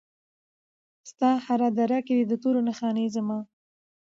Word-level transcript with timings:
ستا 1.09 1.29
هره 1.45 1.69
دره 1.77 1.99
کې 2.05 2.13
دي 2.17 2.25
د 2.27 2.33
تورو 2.41 2.59
نښانې 2.67 3.05
زما 3.15 3.39